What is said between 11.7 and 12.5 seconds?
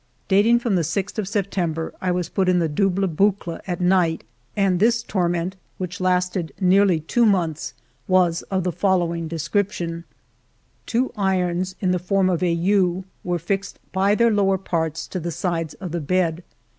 in the form of a"